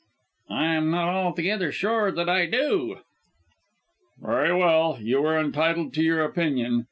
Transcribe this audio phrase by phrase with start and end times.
[0.49, 3.01] "I am not altogether sure that I do"
[4.19, 6.79] "Very well; you are entitled to your opinion.